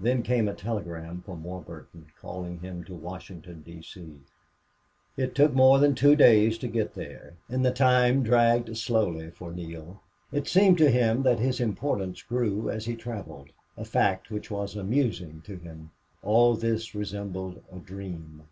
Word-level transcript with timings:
Then 0.00 0.22
came 0.22 0.48
a 0.48 0.54
telegram 0.54 1.20
from 1.20 1.44
Warburton 1.44 2.06
calling 2.18 2.60
him 2.60 2.84
to 2.84 2.94
Washington, 2.94 3.60
D.C. 3.60 4.22
It 5.14 5.34
took 5.34 5.52
more 5.52 5.78
than 5.78 5.94
two 5.94 6.16
days 6.16 6.56
to 6.60 6.68
get 6.68 6.94
there, 6.94 7.34
and 7.50 7.62
the 7.62 7.70
time 7.70 8.22
dragged 8.22 8.78
slowly 8.78 9.28
for 9.30 9.52
Neale. 9.52 10.00
It 10.32 10.48
seemed 10.48 10.78
to 10.78 10.90
him 10.90 11.22
that 11.24 11.38
his 11.38 11.60
importance 11.60 12.22
grew 12.22 12.70
as 12.70 12.86
he 12.86 12.96
traveled, 12.96 13.50
a 13.76 13.84
fact 13.84 14.30
which 14.30 14.50
was 14.50 14.74
amusing 14.74 15.42
to 15.42 15.56
him. 15.58 15.90
All 16.22 16.54
this 16.54 16.94
resembled 16.94 17.62
a 17.70 17.78
dream. 17.78 18.44